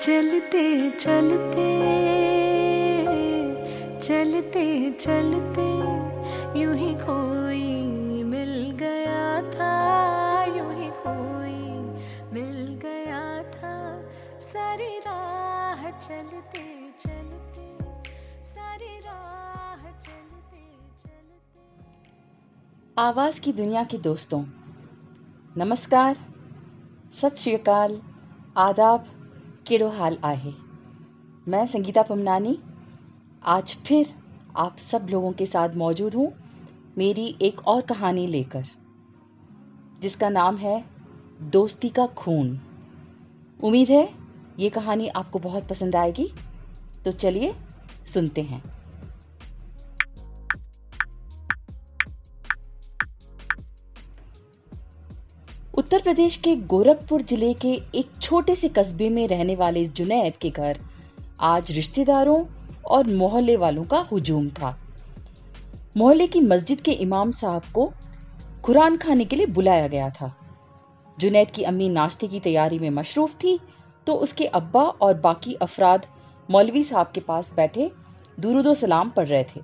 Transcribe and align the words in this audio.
चलते 0.00 0.90
चलते 0.90 1.64
चलते 3.98 4.64
चलते, 4.92 5.66
यूँ 6.60 6.74
ही 6.76 6.94
कोई 6.94 8.22
मिल 8.22 8.70
गया 8.78 9.42
था, 9.50 9.74
यूँ 10.56 10.72
ही 10.74 10.88
कोई 10.96 11.58
मिल 12.32 12.80
गया 12.82 13.20
था। 13.52 13.74
सारी 14.40 14.98
राह 14.98 15.90
चलते 15.90 16.64
चलते, 16.98 17.68
सारी 18.44 18.98
राह 19.00 19.84
चलते 19.98 20.64
चलते। 21.04 22.10
आवाज़ 22.98 23.40
की 23.40 23.52
दुनिया 23.52 23.84
के 23.84 23.98
दोस्तों, 23.98 24.44
नमस्कार, 25.56 26.26
सत 27.22 27.38
श्री 27.38 27.54
अकाल, 27.54 28.00
आदाब 28.58 29.16
केड़ो 29.70 29.88
हाल 29.88 30.16
आहे। 30.24 30.52
मैं 31.46 31.66
संगीता 31.66 32.02
पमनानी। 32.02 32.58
आज 33.42 33.74
फिर 33.86 34.12
आप 34.56 34.76
सब 34.76 35.06
लोगों 35.10 35.32
के 35.32 35.46
साथ 35.46 35.74
मौजूद 35.74 36.14
हूँ 36.14 36.32
मेरी 36.98 37.26
एक 37.42 37.60
और 37.68 37.80
कहानी 37.82 38.26
लेकर, 38.26 38.64
जिसका 40.00 40.28
नाम 40.28 40.56
है 40.56 40.84
दोस्ती 41.50 41.88
का 41.88 42.06
खून। 42.06 42.48
उम्मीद 43.60 43.88
है 43.88 44.08
ये 44.58 44.70
कहानी 44.70 45.08
आपको 45.08 45.38
बहुत 45.38 45.68
पसंद 45.68 45.96
आएगी। 45.96 46.30
तो 47.04 47.12
चलिए 47.12 47.54
सुनते 48.14 48.42
हैं। 48.42 48.62
उत्तर 55.90 56.02
प्रदेश 56.02 56.34
के 56.36 56.54
गोरखपुर 56.70 57.22
ज़िले 57.22 57.52
के 57.54 57.70
एक 57.94 58.10
छोटे 58.22 58.54
से 58.56 58.68
कस्बे 58.68 59.08
में 59.10 59.26
रहने 59.28 59.54
वाले 59.56 59.84
जुनैद 59.86 60.36
के 60.40 60.50
घर 60.50 60.78
आज 61.40 61.70
रिश्तेदारों 61.72 62.44
और 62.86 63.06
मोहल्ले 63.12 63.56
वालों 63.56 63.84
का 63.84 63.98
हुजूम 64.10 64.48
था। 64.50 64.70
मोहल्ले 65.96 66.26
की 66.26 66.40
मस्जिद 66.42 66.80
के 66.80 66.92
इमाम 67.04 67.30
साहब 67.30 67.62
को 67.74 67.90
कुरान 68.64 68.96
खाने 68.96 69.24
के 69.24 69.36
लिए 69.36 69.46
बुलाया 69.48 69.88
गया 69.88 70.10
था। 70.10 70.32
जुनैद 71.18 71.50
की 71.50 71.62
अम्मी 71.62 71.88
नाश्ते 71.88 72.28
की 72.28 72.40
तैयारी 72.40 72.78
में 72.78 72.88
मशरूफ 72.92 73.34
थी 73.34 73.58
तो 74.06 74.14
उसके 74.18 74.46
अब्बा 74.60 74.82
और 74.82 75.14
बाकी 75.20 75.54
अफराद 75.62 76.06
मौलवी 76.48 76.84
साहब 76.84 77.10
के 77.14 77.20
पास 77.22 77.52
बैठे 77.56 77.90
दुरुदो 78.38 78.74
सलाम 78.76 79.10
पढ़ 79.10 79.28
रहे 79.28 79.44
थे। 79.46 79.60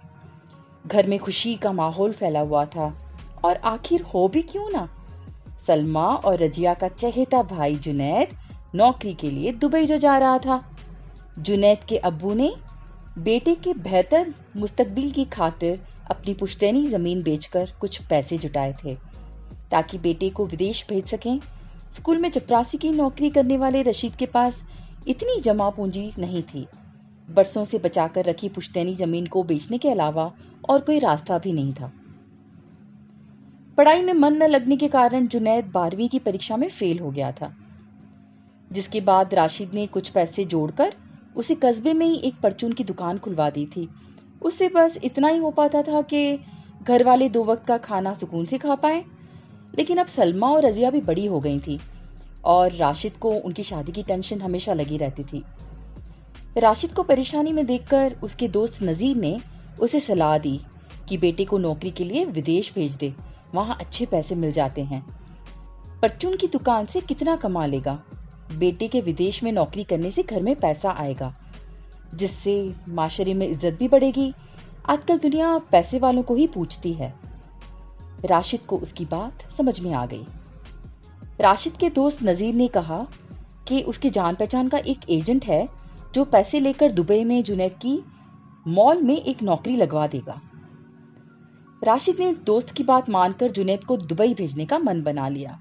घर 0.87 1.07
में 1.07 1.19
खुशी 1.21 1.55
का 1.57 1.73
माहौल 1.75 2.13
फैला 2.15 2.41
हुआ 2.43 2.65
था, 2.67 2.93
और 3.45 3.57
आखिर 3.67 4.03
हो 4.05 4.29
भी 4.29 4.43
क्यों 4.45 4.71
ना? 4.71 4.89
सलमा 5.67 6.07
और 6.07 6.39
रजिया 6.39 6.75
का 6.75 6.89
चहेता 6.89 7.43
भाई 7.45 7.75
जुनैद 7.77 8.37
नौकरी 8.75 9.15
के 9.15 9.31
लिए 9.31 9.53
दुबई 9.53 9.85
जो 9.87 9.97
जा 9.97 10.17
रहा 10.19 10.39
था। 10.39 10.63
जुनैद 11.39 11.85
के 11.89 11.97
अब्बू 11.99 12.35
ने 12.35 12.51
बेटे 13.19 13.55
के 13.55 13.73
बेहतर 13.75 14.33
मुस्तकबिल 14.57 15.11
की 15.11 15.25
खातिर 15.25 15.81
अपनी 16.11 16.35
पुश्तैनी 16.35 16.85
ज़मीन 16.87 17.23
बेचकर 17.23 17.73
कुछ 17.81 18.01
पैसे 18.03 18.37
जुटाए 18.37 18.75
थे, 18.85 18.95
ताकि 19.71 19.99
बेटे 19.99 20.29
को 20.31 20.47
विदेश 20.47 20.85
भेज 20.89 21.07
सकें। 21.07 21.39
स्कूल 21.97 22.19
में 22.19 22.29
चपरासी 22.31 22.79
की 22.79 22.91
नौकरी 22.91 23.31
करने 23.31 23.57
वाले 23.59 23.83
रशीद 23.83 24.15
के 24.15 24.27
पास 24.27 24.63
इतनी 25.09 25.41
जमा 25.41 25.69
पूंजी 25.71 26.11
नहीं 26.19 26.43
थी। 26.45 26.67
बरसों 27.29 27.65
से 27.65 27.79
बचाकर 27.79 28.25
रखी 28.25 28.49
पुश्तैनी 28.49 28.95
ज़मीन 28.95 29.27
को 29.27 29.43
बेचने 29.43 29.79
के 29.79 29.91
अलावा 29.91 30.31
और 30.69 30.81
कोई 30.81 30.99
रास्ता 30.99 31.39
भी 31.39 31.53
नहीं 31.53 31.73
था। 31.73 31.93
पढ़ाई 33.77 34.03
में 34.03 34.13
मन 34.13 34.35
न 34.35 34.43
लगने 34.43 34.77
के 34.77 34.89
कारण 34.89 35.27
जुनैद 35.27 35.65
बारहवीं 35.65 36.09
की 36.09 36.19
परीक्षा 36.19 36.57
में 36.57 36.69
फेल 36.69 36.99
हो 36.99 37.11
गया 37.11 37.33
था। 37.33 37.55
जिसके 38.73 39.01
बाद 39.01 39.35
राशिद 39.35 39.75
ने 39.75 39.87
कुछ 39.87 40.09
पैसे 40.09 40.45
जोड़कर 40.45 40.95
उसे 41.37 41.55
कस्बे 41.55 41.93
में 41.93 42.07
ही 42.07 42.17
एक 42.17 42.35
परचून 42.43 42.73
की 42.73 42.85
दुकान 42.85 43.19
खुलवा 43.19 43.51
दी 43.51 43.67
थी। 43.67 43.89
उससे 44.43 44.69
बस 44.69 44.99
इतना 45.05 45.29
ही 45.29 45.39
हो 45.39 45.51
पाता 45.51 45.83
था 45.83 46.03
कि 46.03 46.39
घर 46.83 47.05
वाले 47.05 47.29
दो 47.29 47.45
वक्त 47.45 47.67
का 47.67 47.79
खाना 47.79 48.15
सुकून 48.15 48.45
से 48.45 48.59
खा 48.59 48.75
पाए। 48.75 49.05
लेकिन 49.79 49.99
अब 49.99 50.07
सलमा 50.07 50.49
और 50.49 50.65
रजिया 50.65 50.91
भी 50.91 51.01
बड़ी 51.01 51.27
हो 51.27 51.41
गई 51.41 51.59
थी 51.59 51.79
और 52.45 52.73
राशिद 52.73 53.13
को 53.13 53.31
उनकी 53.31 53.63
शादी 53.63 53.93
की 53.93 54.03
टेंशन 54.03 54.41
हमेशा 54.41 54.73
लगी 54.73 54.97
रहती 54.97 55.25
थी। 55.25 55.45
राशिद 56.59 56.93
को 56.93 57.03
परेशानी 57.03 57.53
में 57.53 57.67
देखकर 57.67 58.17
उसके 58.23 58.49
दोस्त 58.49 58.83
नजीर 58.83 59.17
ने 59.17 59.41
उसे 59.81 60.01
सलाह 60.01 60.39
दी 60.39 60.61
कि 61.09 61.19
बेटे 61.19 61.45
को 61.45 61.59
नौकरी 61.59 61.91
के 61.91 62.05
लिए 62.05 62.25
विदेश 62.25 62.73
भेज 62.75 62.97
दे। 62.97 63.15
वहाँ 63.55 63.77
अच्छे 63.81 64.07
पैसे 64.07 64.35
मिल 64.35 64.53
जाते 64.53 64.83
हैं। 64.85 65.05
परचून 66.03 66.37
की 66.37 66.47
दुकान 66.47 66.87
से 66.87 67.01
कितना 67.01 67.37
कमा 67.37 67.67
लेगा? 67.67 67.99
बेटे 68.53 68.89
के 68.89 69.01
विदेश 69.01 69.43
में 69.43 69.53
नौकरी 69.53 69.85
करने 69.85 70.11
से 70.11 70.23
घर 70.23 70.43
में 70.43 70.55
पैसा 70.57 70.91
आएगा, 70.91 71.35
जिससे 72.15 72.75
माशरे 72.89 73.35
में 73.35 73.47
इज़्ज़त 73.49 73.79
भी 73.79 73.89
बढ़ेगी। 73.89 74.33
आजकल 74.89 75.19
दुनिया 75.19 75.57
पैसे 75.73 75.99
वालों 75.99 76.23
को 76.23 76.35
ही 76.35 76.47
पूछती 76.47 76.93
है। 76.93 77.15
राशिद 78.25 78.61
को 78.61 78.79
उसकी 78.79 79.05
बात 79.05 79.43
समझ 79.53 79.81
में 79.81 79.93
आ 79.93 80.05
गई। 80.07 80.27
राशिद 81.41 81.73
के 81.73 81.91
दोस्त 81.91 82.23
नजीर 82.23 82.55
ने 82.55 82.69
कहा 82.69 83.07
कि 83.69 83.81
उसके 83.83 84.11
जान 84.11 84.35
पहचान 84.35 84.69
का 84.69 84.79
एक 84.79 85.11
एजेंट 85.11 85.45
है, 85.45 85.69
जो 86.15 86.25
पैसे 86.25 86.61
लेकर 86.61 86.93
दुबई 86.93 87.25
में 87.25 87.43
जुनैद 87.43 87.73
की 87.73 87.99
मॉल 88.67 89.03
में 89.03 89.17
एक 89.17 89.43
नौकरी 89.43 89.77
लगवा 89.77 90.07
देगा। 90.07 90.41
राशिद 91.85 92.17
ने 92.19 92.35
दोस्त 92.35 92.71
की 92.71 92.85
बात 92.85 93.11
मानकर 93.11 93.51
जुनेद 93.51 93.85
को 93.85 93.97
दुबई 93.97 94.35
भेजने 94.35 94.67
का 94.67 94.79
मन 94.79 95.03
बना 95.03 95.29
लिया। 95.29 95.59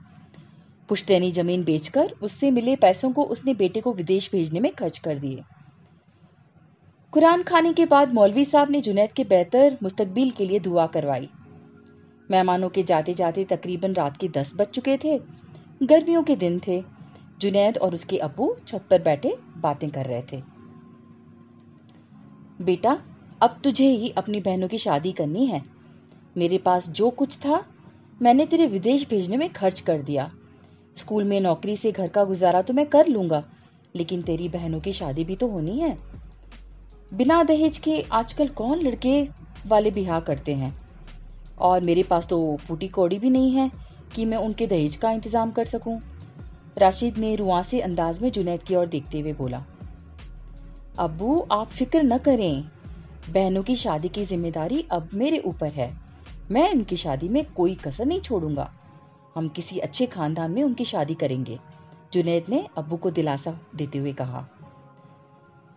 पुश्तैनी 0.90 1.31
ज़मीन 1.31 1.64
बेचकर 1.64 2.14
उससे 2.22 2.52
मिले 2.52 2.76
पैसों 2.76 3.12
को 3.12 3.24
उसने 3.24 3.53
बेटे 3.53 3.81
को 3.81 3.94
विदेश 3.94 4.31
भेजने 4.31 4.59
में 4.59 4.72
खर्च 4.72 4.98
कर 4.98 5.20
दिए। 5.20 5.44
कुरान 7.12 7.44
खाने 7.44 7.74
के 7.74 7.86
बाद 7.86 8.14
मौलवी 8.14 8.46
साहब 8.46 8.72
ने 8.72 8.81
जुनेद 8.81 9.12
के 9.12 9.24
बेहतर 9.24 9.78
मुस्तकबिल 9.84 10.31
के 10.31 10.46
लिए 10.46 10.59
दुआ 10.59 10.88
करवाई। 10.88 11.30
मेहमानों 12.32 12.70
के 12.70 12.84
जाते 12.84 13.14
जाते 13.14 13.44
तकरीबन 13.44 13.94
रात 13.94 14.18
के 14.18 14.28
दस 14.28 14.56
बज 14.56 14.66
चुके 14.66 14.97
थे। 14.97 15.22
गर्मियों 15.84 16.24
के 16.24 16.36
दिन 16.36 16.62
थे। 16.68 16.84
जुनेद 17.40 17.78
और 17.78 17.94
उसके 17.94 18.18
अबू 18.18 18.56
छत 18.68 18.86
पर 18.92 19.02
बैठे 19.02 19.38
बातें 19.58 19.90
कर 19.90 20.06
रहे 20.06 20.24
थे। 20.32 20.44
बेटा, 22.62 23.00
अब 23.42 23.59
तुझे 23.64 23.90
ही 23.90 24.09
अपनी 24.09 24.40
बहनों 24.40 24.68
की 24.68 24.78
शादी 24.78 25.12
करनी 25.12 25.46
है। 25.46 25.75
मेरे 26.35 26.57
पास 26.57 26.90
जो 26.90 27.09
कुछ 27.09 27.38
था, 27.38 27.63
मैंने 28.22 28.46
तेरे 28.46 28.68
विदेश 28.68 29.07
भेजने 29.09 29.38
में 29.38 29.47
खर्च 29.50 29.79
कर 29.79 30.01
दिया। 30.01 30.29
स्कूल 30.97 31.23
में 31.23 31.40
नौकरी 31.41 31.75
से 31.78 31.91
घर 31.91 32.07
का 32.07 32.23
गुजारा 32.23 32.62
तो 32.62 32.73
मैं 32.73 32.85
कर 32.85 33.07
लूँगा, 33.07 33.44
लेकिन 33.96 34.22
तेरी 34.22 34.50
बहनों 34.50 34.79
की 34.79 34.94
शादी 34.94 35.23
भी 35.23 35.35
तो 35.35 35.47
होनी 35.47 35.79
है। 35.79 35.97
बिना 37.12 37.41
दहेज 37.44 37.78
के 37.78 38.01
आजकल 38.13 38.47
कौन 38.47 38.81
लड़के 38.81 39.22
वाले 39.68 39.91
बिहा 39.91 40.19
करते 40.19 40.53
हैं? 40.53 40.73
और 41.59 41.81
मेरे 41.81 42.03
पास 42.03 42.28
तो 42.28 42.57
फूटी 42.57 42.88
कौड़ी 42.88 43.19
भी 43.19 43.29
नहीं 43.29 43.52
है 43.52 43.69
कि 44.16 44.25
मैं 44.25 44.38
उनके 44.38 44.67
दहेज 44.67 44.96
का 44.96 45.12
इंतज़ाम 45.12 45.52
कर 45.52 45.66
सकूँ। 45.66 46.00
राशिद 46.78 47.17
ने 47.17 47.35
रुआसे 47.35 47.79
अंदाज 47.81 48.22
में 48.22 48.31
जुनैद 48.31 48.63
की 48.63 48.75
ओर 48.75 48.85
देखते 48.88 49.19
हुए 49.19 49.34
बोला 49.34 49.63
अबू 51.00 51.40
आप 51.52 51.69
फ़िक्र 51.69 52.02
न 52.03 52.17
करें। 52.17 52.63
बहनों 53.29 53.63
की 53.63 53.75
शादी 53.75 54.09
की 54.09 54.25
ज़िम्मेदारी 54.25 54.85
अब 54.91 55.09
मेरे 55.13 55.40
ऊपर 55.40 55.72
है। 55.72 55.90
मैं 56.52 56.70
इनकी 56.72 56.98
शादी 56.98 57.30
में 57.30 57.44
कोई 57.54 57.76
कसर 57.76 58.06
नहीं 58.06 58.22
छोड़ूँगा। 58.22 58.70
हम 59.36 59.48
किसी 59.50 59.80
अच्छे 59.80 60.06
खानदान 60.06 60.52
में 60.52 60.62
उनकी 60.64 60.86
शादी 60.86 61.14
करेंगे, 61.14 61.60
जुनेद 62.14 62.46
ने 62.50 62.66
अब्बू 62.78 62.98
को 62.98 63.12
दिलासा 63.12 63.58
देते 63.76 63.98
हुए 63.98 64.14
कहा। 64.14 64.46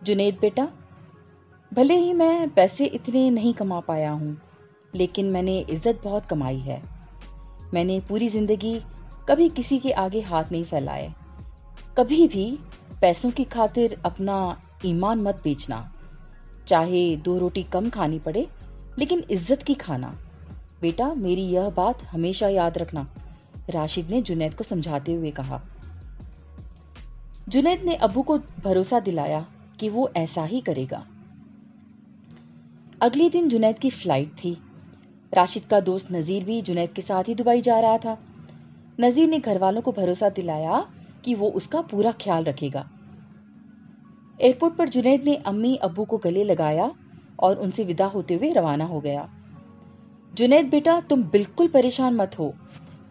जुनेद 0.01 0.37
बेटा, 0.41 0.67
भले 1.71 1.95
ही 1.95 2.13
मैं 2.13 2.49
पैसे 2.49 2.85
इतने 2.85 3.29
नहीं 3.29 3.53
कमा 3.53 3.79
पाया 3.79 4.11
हूँ, 4.11 4.37
लेकिन 4.95 5.31
मैंने 5.31 5.59
इज़्ज़त 5.59 6.01
बहुत 6.03 6.25
कमाई 6.25 6.59
है। 6.59 6.81
मैंने 7.73 7.99
पूरी 7.99 8.29
ज़िंदगी 8.29 8.79
कभी 9.29 9.49
किसी 9.49 9.79
के 9.79 9.91
आगे 9.91 10.21
हाथ 10.21 10.51
नहीं 10.51 10.63
फैलाए। 10.63 11.13
कभी 11.97 12.27
भी 12.27 12.47
पैसों 13.01 13.31
की 13.31 13.43
खातिर 13.43 13.99
अपना 14.05 14.61
ईमान 14.85 15.21
मत 15.21 15.41
बेचना। 15.43 15.89
चाहे 16.67 17.15
दो 17.15 17.37
रोटी 17.37 17.63
कम 17.63 17.89
खानी 17.89 18.19
पड़े, 18.19 18.47
लेकिन 18.99 19.23
इज़्ज़त 19.29 19.63
की 19.63 19.73
खाना। 19.75 20.17
बेटा, 20.81 21.13
मेरी 21.13 21.41
यह 21.41 21.69
बात 21.69 22.03
हमेशा 22.03 22.47
याद 22.47 22.77
रखना, 22.77 23.07
राशिद 23.69 24.09
ने 24.09 24.21
जुनैद 24.21 24.53
को 24.53 24.63
समझाते 24.63 25.13
हुए 25.13 25.31
कहा। 25.31 25.61
जुनैद 27.49 27.81
ने 27.83 27.95
अबू 27.95 28.21
को 28.21 28.37
भरोसा 28.37 28.99
दिलाया 28.99 29.45
कि 29.79 29.89
वो 29.89 30.11
ऐसा 30.15 30.43
ही 30.43 30.61
करेगा। 30.61 31.05
अगले 33.01 33.29
दिन 33.29 33.49
जुनैद 33.49 33.79
की 33.79 33.89
फ़्लाइट 33.89 34.29
थी। 34.29 34.57
राशिद 35.33 35.63
का 35.63 35.79
दोस्त 35.79 36.11
नजीर 36.11 36.43
भी 36.43 36.61
जुनैद 36.61 36.89
के 36.89 37.01
साथ 37.01 37.23
ही 37.23 37.35
दुबई 37.35 37.61
जा 37.61 37.79
रहा 37.79 37.97
था। 37.97 38.17
नजीर 39.01 39.29
ने 39.29 39.39
घर 39.39 39.57
वालों 39.57 39.81
को 39.81 39.91
भरोसा 39.91 40.29
दिलाया 40.29 40.87
कि 41.25 41.35
वो 41.35 41.49
उसका 41.49 41.81
पूरा 41.81 42.11
ख्याल 42.11 42.43
रखेगा। 42.43 42.89
एयरपोर्ट 44.41 44.75
पर 44.75 44.89
जुनैद 44.89 45.23
ने 45.23 45.35
अम्मी 45.35 45.75
अबू 45.75 46.05
को 46.05 46.17
गले 46.17 46.43
लगाया 46.43 46.91
और 47.39 47.55
उनसे 47.55 47.83
विदा 47.83 48.05
होते 48.05 48.33
हुए 48.33 48.49
रवाना 48.49 48.85
हो 48.85 48.99
गया। 48.99 49.29
जुनेद 50.33 50.65
बेटा, 50.65 50.99
तुम 50.99 51.23
बिल्कुल 51.23 51.67
परेशान 51.67 52.15
मत 52.15 52.37
हो। 52.39 52.53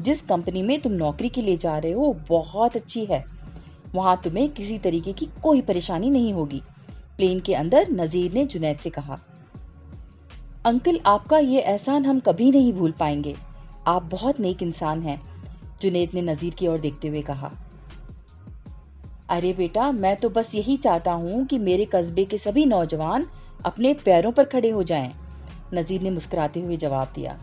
जिस 0.02 0.20
कंपनी 0.22 0.62
में 0.62 0.80
तुम 0.80 0.92
नौकरी 0.92 1.28
के 1.28 1.42
लिए 1.42 1.56
जा 1.56 1.78
रहे 1.78 1.92
हो 1.92 2.12
बहुत 2.28 2.76
अच्छी 2.76 3.04
है। 3.04 3.24
वहाँ 3.94 4.20
तुम्हें 4.24 4.48
किसी 4.48 4.78
तरीके 4.78 5.12
की 5.12 5.26
कोई 5.42 5.60
परेशानी 5.60 6.10
नहीं 6.10 6.32
होगी। 6.32 6.62
प्लेन 7.16 7.40
के 7.40 7.54
अंदर 7.54 7.90
नजीर 7.90 8.32
ने 8.32 8.44
जुनेद 8.44 8.78
से 8.78 8.90
कहा, 8.90 9.18
अंकल, 10.66 11.00
आपका 11.06 11.38
ये 11.38 11.60
एहसान 11.60 12.04
हम 12.06 12.20
कभी 12.20 12.50
नहीं 12.50 12.72
भूल 12.72 12.92
पाएँगे। 12.92 13.34
आप 13.86 14.02
बहुत 14.02 14.40
नेक 14.40 14.62
इंसान 14.62 15.02
हैं, 15.02 15.20
जुनेद 15.82 16.10
ने 16.14 16.22
नजीर 16.22 16.54
की 16.54 16.66
ओर 16.66 16.78
देखते 16.78 17.08
हुए 17.08 17.22
कहा। 17.22 17.52
अरे 19.28 19.52
बेटा, 19.52 19.90
मैं 19.92 20.16
तो 20.16 20.28
बस 20.28 20.54
यही 20.54 20.76
चाहता 20.76 21.12
हूँ 21.12 21.44
कि 21.46 21.58
मेरे 21.58 21.84
कस्बे 21.84 22.24
के 22.24 22.38
सभी 22.38 22.66
नौजवान 22.66 23.26
अपने 23.64 23.94
पैरों 23.94 24.32
पर 24.32 24.44
खड़े 24.44 24.70
हो 24.70 24.82
जाएँ। 24.82 25.12
नजीर 25.74 26.02
ने 26.02 26.10
मुस्कुराते 26.10 26.60
हुए 26.60 26.76
जवाब 26.76 27.12
दिया। 27.14 27.38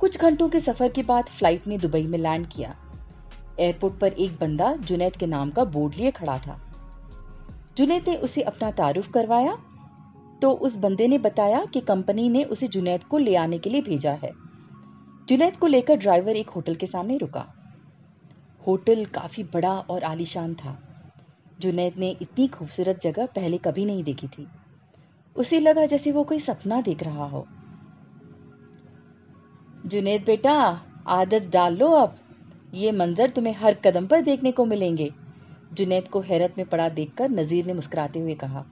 कुछ 0.00 0.20
घंटों 0.20 0.48
के 0.48 0.60
सफ़र 0.60 0.88
के 0.88 1.02
बाद 1.02 1.28
फ़्लाइट 1.28 1.66
ने 1.66 1.78
दुबई 1.78 2.06
में 2.06 2.18
लैंड 2.18 2.46
किया। 2.46 2.74
एयरपोर्ट 3.60 3.98
पर 3.98 4.12
एक 4.12 4.38
बंदा 4.40 4.74
जुनैद 4.76 5.16
के 5.16 5.26
नाम 5.26 5.50
का 5.50 5.64
बोर्ड 5.64 5.94
लिए 5.94 6.10
खड़ा 6.10 6.38
था। 6.38 6.58
जुनैद 7.76 8.08
ने 8.08 8.16
उसे 8.16 8.42
अपना 8.42 8.70
तारुफ 8.70 9.10
करवाया 9.10 9.56
तो 10.42 10.50
उस 10.50 10.76
बंदे 10.76 11.06
ने 11.08 11.18
बताया 11.18 11.64
कि 11.64 11.80
कंपनी 11.80 12.28
ने 12.28 12.42
उसे 12.44 12.68
जुनैद 12.68 13.04
को 13.04 13.18
ले 13.18 13.34
आने 13.36 13.58
के 13.58 13.70
लिए 13.70 13.82
भेजा 13.82 14.12
है। 14.12 14.30
जुनैद 15.28 15.56
को 15.56 15.66
लेकर 15.66 15.96
ड्राइवर 15.96 16.36
एक 16.36 16.50
होटल 16.50 16.74
के 16.74 16.86
सामने 16.86 17.16
रुका। 17.16 17.44
होटल 18.66 19.04
काफ़ी 19.04 19.44
बड़ा 19.44 19.72
और 19.80 20.04
आलीशान 20.04 20.54
था। 20.54 20.76
जुनैद 21.60 21.98
ने 21.98 22.10
इतनी 22.22 22.46
खूबसूरत 22.48 23.00
जगह 23.02 23.26
पहले 23.26 23.58
कभी 23.58 23.84
नहीं 23.84 24.04
देखी 24.04 24.28
थी। 24.28 24.46
उसे 25.36 25.60
लगा 25.60 25.84
जैसे 25.86 26.12
वो 26.12 26.22
कोई 26.24 26.38
सपना 26.38 26.80
देख 26.80 27.02
रहा 27.02 27.24
हो। 27.24 27.46
जुनेद 29.86 30.24
बेटा, 30.24 30.54
आदत 31.08 31.48
डाल 31.52 31.76
लो 31.76 31.90
अब। 31.92 32.16
ये 32.74 32.92
मंजर 32.92 33.30
तुम्हें 33.30 33.54
हर 33.54 33.74
कदम 33.74 34.06
पर 34.06 34.20
देखने 34.22 34.52
को 34.52 34.64
मिलेंगे। 34.64 35.10
जुनैद 35.72 36.08
को 36.08 36.20
हैरत 36.20 36.54
में 36.58 36.66
पड़ा 36.66 36.88
देखकर 36.88 37.30
नजीर 37.30 37.66
ने 37.66 37.72
मुस्कुराते 37.72 38.18
हुए 38.18 38.34
कहा, 38.34 38.64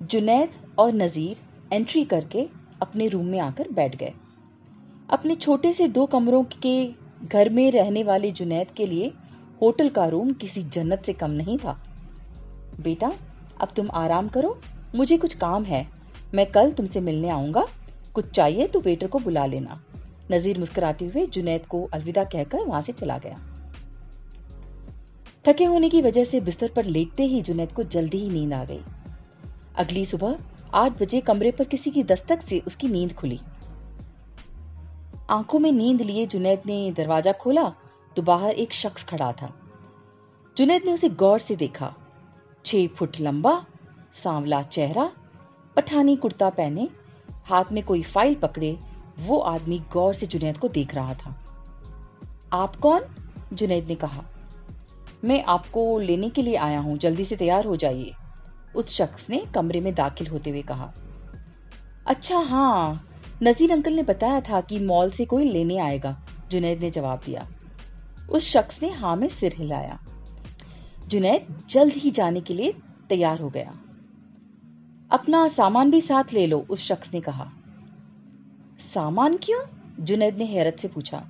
जुनैद 0.00 0.50
और 0.78 0.92
नजीर 0.94 1.36
एंट्री 1.72 2.04
करके 2.04 2.46
अपने 2.82 3.08
रूम 3.08 3.26
में 3.26 3.38
आकर 3.40 3.68
बैठ 3.72 3.96
गए। 3.96 4.12
अपने 5.10 5.34
छोटे 5.34 5.72
से 5.72 5.88
दो 5.88 6.06
कमरों 6.06 6.42
के 6.56 6.86
घर 7.24 7.48
में 7.48 7.70
रहने 7.70 8.02
वाले 8.04 8.30
जुनैद 8.32 8.70
के 8.70 8.86
लिए 8.86 9.12
होटल 9.62 9.88
का 9.88 10.06
रूम 10.06 10.30
किसी 10.32 10.62
जन्नत 10.62 11.02
से 11.06 11.12
कम 11.12 11.30
नहीं 11.32 11.58
था। 11.58 11.78
बेटा, 12.80 13.12
अब 13.60 13.68
तुम 13.76 13.90
आराम 13.94 14.28
करो 14.28 14.58
मुझे 14.96 15.16
कुछ 15.16 15.34
काम 15.34 15.64
है। 15.64 15.86
मैं 16.34 16.46
कल 16.46 16.70
तुमसे 16.72 17.00
मिलने 17.00 17.28
आऊँगा। 17.28 17.66
कुछ 18.14 18.30
चाहिए 18.30 18.66
तो 18.66 18.80
वेटर 18.80 19.06
को 19.06 19.18
बुला 19.18 19.44
लेना। 19.46 19.80
नजीर 20.32 20.58
मुस्कुराते 20.58 21.06
हुए 21.06 21.26
जुनैद 21.26 21.66
को 21.66 21.82
अलविदा 21.92 22.24
कहकर 22.24 22.64
वहाँ 22.64 22.80
से 22.80 22.92
चला 22.92 23.18
गया। 23.18 23.36
थके 25.44 25.64
होने 25.64 25.88
की 25.88 26.00
वजह 26.02 26.24
से 26.24 26.40
बिस्तर 26.40 26.70
पर 26.76 26.84
लेटते 26.84 27.24
ही 27.24 27.40
जुनैद 27.42 27.72
को 27.72 27.82
जल्दी 27.82 28.18
ही 28.18 28.30
नींद 28.30 28.52
आ 28.52 28.64
गई। 28.64 28.80
अगली 29.76 30.04
सुबह 30.04 30.36
आठ 30.74 31.00
बजे 31.00 31.20
कमरे 31.20 31.50
पर 31.50 31.64
किसी 31.64 31.90
की 31.90 32.02
दस्तक 32.04 32.42
से 32.42 32.58
उसकी 32.66 32.88
नींद 32.88 33.12
खुली। 33.12 33.40
आँखों 35.30 35.58
में 35.58 35.70
नींद 35.72 36.00
लिए 36.00 36.26
जुनैद 36.26 36.62
ने 36.66 36.90
दरवाज़ा 36.92 37.32
खोला 37.32 37.68
तो 38.16 38.22
बाहर 38.22 38.54
एक 38.54 38.72
शख्स 38.72 39.04
खड़ा 39.04 39.32
था। 39.32 39.52
जुनैद 40.56 40.82
ने 40.84 40.92
उसे 40.92 41.08
गौर 41.08 41.38
से 41.38 41.56
देखा। 41.56 41.94
छह 42.64 42.86
फुट 42.88 43.20
लंबा 43.20 43.64
सांवला 44.22 44.62
चेहरा, 44.62 45.12
पठानी 45.76 46.16
कुर्ता 46.16 46.50
पहने, 46.50 46.88
हाथ 47.44 47.64
में 47.72 47.82
कोई 47.84 48.02
फ़ाइल 48.02 48.34
पकड़े, 48.34 48.78
वो 49.18 49.38
आदमी 49.38 49.82
गौर 49.92 50.14
से 50.14 50.26
जुनैद 50.26 50.58
को 50.58 50.68
देख 50.68 50.94
रहा 50.94 51.14
था। 51.14 51.44
आप 52.52 52.76
कौन? 52.76 53.00
जुनैद 53.52 53.86
ने 53.88 53.94
कहा। 53.94 54.24
मैं 55.24 55.44
आपको 55.44 55.98
लेने 55.98 56.30
के 56.30 56.42
लिए 56.42 56.56
आया 56.56 56.80
हूँ, 56.80 56.98
जल्दी 56.98 57.24
से 57.24 57.36
तैयार 57.36 57.64
हो 57.64 57.76
जाइए, 57.76 58.12
उस 58.76 58.88
शख्स 58.88 59.30
ने 59.30 59.44
कमरे 59.54 59.80
में 59.80 59.94
दाखिल 59.94 60.26
होते 60.26 60.50
हुए 60.50 60.62
कहा। 60.62 60.92
अच्छा 62.06 62.38
हाँ 62.38 63.08
नजीर 63.42 63.72
अंकल 63.72 63.92
ने 63.92 64.02
बताया 64.02 64.40
था 64.40 64.60
कि 64.60 64.78
मॉल 64.78 65.10
से 65.10 65.24
कोई 65.24 65.44
लेने 65.44 65.78
आएगा, 65.78 66.16
जुनैद 66.50 66.80
ने 66.80 66.90
जवाब 66.90 67.20
दिया। 67.26 67.48
उस 68.30 68.50
शख्स 68.50 68.82
ने 68.82 68.90
हाँ 68.90 69.16
में 69.16 69.28
सिर 69.28 69.54
हिलाया। 69.58 69.98
जुनैद 71.08 71.64
जल्द 71.70 71.92
ही 71.92 72.10
जाने 72.10 72.40
के 72.40 72.54
लिए 72.54 72.74
तैयार 73.08 73.40
हो 73.40 73.50
गया। 73.50 73.74
अपना 75.10 75.48
सामान 75.48 75.90
भी 75.90 76.00
साथ 76.00 76.32
ले 76.32 76.46
लो, 76.46 76.66
उस 76.70 76.82
शख्स 76.82 77.12
ने 77.14 77.20
कहा। 77.20 77.50
सामान 78.78 79.36
क्यों? 79.36 79.60
जुनैद 80.00 80.36
ने 80.36 80.44
हैरत 80.44 80.76
से 80.78 80.88
पूछा। 80.88 81.22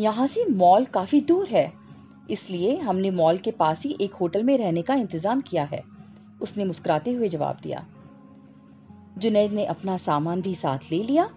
यहाँ 0.00 0.26
से 0.26 0.44
मॉल 0.46 0.84
काफ़ी 0.84 1.20
दूर 1.20 1.48
है, 1.48 1.72
इसलिए 2.30 2.76
हमने 2.76 3.10
मॉल 3.10 3.38
के 3.38 3.50
पास 3.50 3.82
ही 3.82 3.96
एक 4.00 4.14
होटल 4.14 4.42
में 4.42 4.56
रहने 4.58 4.82
का 4.82 4.94
इंतज़ाम 4.94 5.40
किया 5.40 5.64
है, 5.64 5.82
उसने 6.40 6.64
मुस्कुराते 6.64 7.12
हुए 7.12 7.28
जवाब 7.28 7.58
दिया। 7.62 7.84
जुनैद 9.18 9.52
ने 9.52 9.64
अपना 9.64 9.96
सामान 9.96 10.42
भी 10.42 10.54
साथ 10.54 10.90
ले 10.92 11.02
लिया 11.02 11.28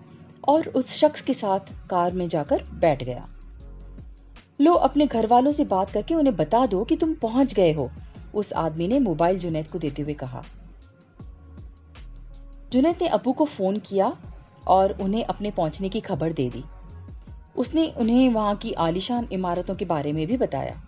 और 0.48 0.68
उस 0.68 0.90
शख्स 0.90 1.22
के 1.22 1.34
साथ 1.34 1.74
कार 1.90 2.14
में 2.14 2.28
जाकर 2.30 2.64
बैठ 2.74 3.04
गया। 3.04 3.28
लो, 4.62 4.74
अपने 4.74 5.08
घर 5.08 5.28
वालों 5.28 5.52
से 5.52 5.66
बात 5.66 5.90
करके 5.90 6.16
उन्हें 6.16 6.36
बता 6.36 6.66
दो 6.66 6.84
कि 6.84 6.96
तुम 6.96 7.14
पहुँच 7.14 7.54
गए 7.54 7.74
हो, 7.74 7.90
उस 8.36 8.54
आदमी 8.54 8.88
ने 8.88 9.00
मोबाइल 9.00 9.40
जुनैद 9.40 9.68
को 9.68 9.80
देते 9.80 10.02
हुए 10.02 10.14
कहा। 10.14 10.44
जुनैद 12.76 12.96
ने 13.02 13.08
अबू 13.08 13.32
को 13.34 13.46
फ़ोन 13.46 13.78
किया 13.80 14.12
और 14.68 14.92
उन्हें 15.02 15.24
अपने 15.24 15.52
पहुँचने 15.52 15.90
की 15.90 16.00
खबर 16.00 16.34
दे 16.34 16.50
दी। 16.50 16.64
उसने 17.58 17.88
उन्हें 17.98 18.30
वहाँ 18.30 18.56
की 18.56 18.72
आलिशान 18.74 19.28
इमारतों 19.32 19.76
के 19.76 19.86
बारे 19.86 20.14
में 20.14 20.28
भी 20.28 20.38
बताया। 20.38 20.82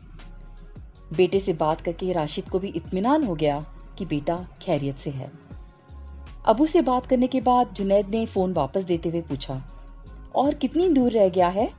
बेटे 1.18 1.40
से 1.40 1.54
बात 1.54 1.82
करके 1.82 2.12
राशिद 2.14 2.50
को 2.50 2.60
भी 2.60 2.68
इत्मीनान 2.68 3.24
हो 3.24 3.36
गया 3.36 3.60
कि 3.98 4.06
बेटा 4.06 4.48
खैरियत 4.62 4.98
से 4.98 5.10
है। 5.10 5.32
अबू 6.46 6.66
से 6.66 6.82
बात 6.82 7.06
करने 7.06 7.28
के 7.28 7.42
बाद 7.42 7.74
जुनैद 7.74 8.10
ने 8.10 8.26
फ़ोन 8.26 8.54
वापस 8.54 8.84
देते 8.84 9.10
हुए 9.10 9.22
पूछा, 9.22 9.62
और 10.36 10.54
कितनी 10.54 10.90
दूर 10.90 11.12
रह 11.12 11.30
गया 11.30 11.48
है? 11.48 11.70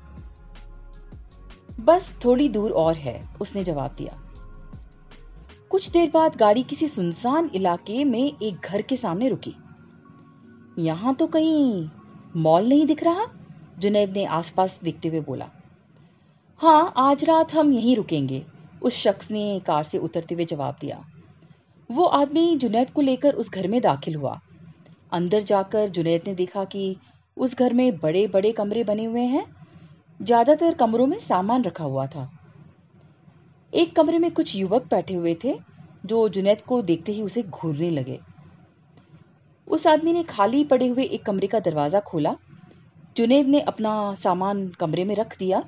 बस 1.80 2.12
थोड़ी 2.24 2.48
दूर 2.48 2.70
और 2.70 2.94
है, 2.94 3.28
उसने 3.40 3.64
जवाब 3.64 3.94
दिया। 3.98 4.18
कुछ 5.70 5.90
देर 5.90 6.10
बाद 6.10 6.36
गाड़ी 6.36 6.62
किसी 6.62 6.88
सुनसान 6.88 7.50
इलाके 7.54 8.04
में 8.04 8.32
एक 8.42 8.60
घर 8.64 8.82
के 8.82 8.96
सामने 8.96 9.28
रुकी। 9.28 9.54
यहाँ 10.78 11.14
तो 11.14 11.26
कहीं 11.26 11.88
मॉल 12.36 12.68
नहीं 12.68 12.86
दिख 12.86 13.02
रहा? 13.02 13.26
जुनैद 13.78 14.10
ने 14.10 14.24
आसपास 14.24 14.78
देखते 14.84 15.08
हुए 15.08 15.20
बोला। 15.20 15.48
हाँ 16.60 16.92
आज 16.96 17.24
रात 17.24 17.54
हम 17.54 17.72
यहीं 17.72 17.96
रुकेंगे, 17.96 18.42
उस 18.82 18.96
शख्स 18.96 19.30
ने 19.30 19.60
कार 19.60 19.84
से 19.84 19.98
उतरते 19.98 20.34
हुए 20.34 20.44
जवाब 20.44 20.76
दिया। 20.80 21.04
वो 21.90 22.04
आदमी 22.04 22.56
जुनैद 22.56 22.90
को 22.90 23.00
लेकर 23.00 23.34
उस 23.34 23.50
घर 23.50 23.68
में 23.68 23.80
दाखिल 23.80 24.14
हुआ। 24.14 24.38
अंदर 25.12 25.42
जाकर 25.42 25.88
जुनैद 25.88 26.22
ने 26.26 26.34
देखा 26.34 26.64
कि 26.64 26.96
उस 27.36 27.56
घर 27.56 27.72
में 27.72 27.98
बड़े 27.98 28.26
बड़े 28.26 28.52
कमरे 28.52 28.84
बने 28.84 29.04
हुए 29.04 29.20
हैं। 29.20 29.44
ज़्यादातर 30.20 30.74
कमरों 30.74 31.06
में 31.06 31.18
सामान 31.18 31.64
रखा 31.64 31.84
हुआ 31.84 32.06
था। 32.06 32.30
एक 33.72 33.94
कमरे 33.96 34.18
में 34.18 34.30
कुछ 34.30 34.56
युवक 34.56 34.88
बैठे 34.90 35.14
हुए 35.14 35.36
थे, 35.44 35.58
जो 36.06 36.28
जुनैद 36.28 36.60
को 36.60 36.82
देखते 36.82 37.12
ही 37.12 37.22
उसे 37.22 37.42
घूरने 37.42 37.90
लगे। 37.90 38.20
उस 39.68 39.86
आदमी 39.86 40.12
ने 40.12 40.22
खाली 40.22 40.62
पड़े 40.64 40.86
हुए 40.88 41.04
एक 41.04 41.24
कमरे 41.24 41.46
का 41.46 41.60
दरवाज़ा 41.60 42.00
खोला। 42.00 42.34
जुनेद 43.16 43.46
ने 43.46 43.60
अपना 43.62 44.14
सामान 44.14 44.68
कमरे 44.70 45.04
में 45.04 45.14
रख 45.16 45.38
दिया 45.38 45.62